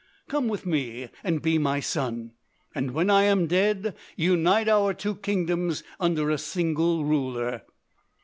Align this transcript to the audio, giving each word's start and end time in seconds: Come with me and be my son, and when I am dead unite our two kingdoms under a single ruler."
Come 0.27 0.47
with 0.47 0.65
me 0.65 1.09
and 1.23 1.43
be 1.43 1.59
my 1.59 1.79
son, 1.79 2.31
and 2.73 2.89
when 2.95 3.11
I 3.11 3.25
am 3.25 3.45
dead 3.45 3.95
unite 4.15 4.67
our 4.67 4.95
two 4.95 5.13
kingdoms 5.13 5.83
under 5.99 6.31
a 6.31 6.39
single 6.39 7.05
ruler." 7.05 7.61